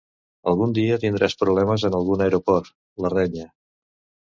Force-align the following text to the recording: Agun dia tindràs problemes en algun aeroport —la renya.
Agun 0.51 0.71
dia 0.77 0.97
tindràs 1.03 1.35
problemes 1.43 1.85
en 1.91 1.99
algun 1.99 2.25
aeroport 2.27 2.73
—la 3.05 3.15
renya. 3.19 3.49